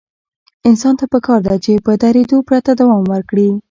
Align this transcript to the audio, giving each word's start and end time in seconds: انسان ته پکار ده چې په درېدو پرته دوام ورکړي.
انسان 0.69 0.93
ته 0.99 1.05
پکار 1.13 1.39
ده 1.47 1.55
چې 1.63 1.83
په 1.85 1.91
درېدو 2.03 2.37
پرته 2.47 2.71
دوام 2.79 3.03
ورکړي. 3.13 3.49